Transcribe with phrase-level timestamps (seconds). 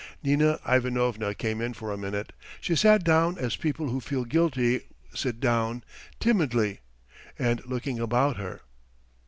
[0.23, 4.87] Nina Ivanovna came in for a minute; she sat down as people who feel guilty
[5.13, 5.83] sit down,
[6.19, 6.79] timidly,
[7.37, 8.61] and looking about her.